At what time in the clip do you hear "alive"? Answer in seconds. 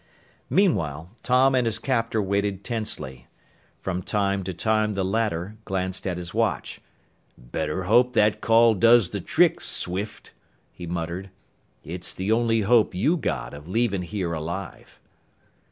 14.33-14.99